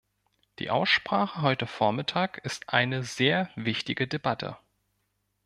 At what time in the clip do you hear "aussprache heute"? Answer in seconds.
0.71-1.67